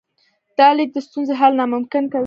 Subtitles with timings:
[0.57, 2.19] دا لید د ستونزې حل ناممکن کوي.